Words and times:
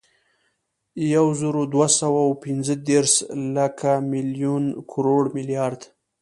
یوزرودوهسوه 1.13 2.21
اوپنځهدېرس، 2.29 3.15
لک، 3.55 3.79
ملیون، 4.11 4.65
کروړ، 4.91 5.23
ملیارد 5.35 5.81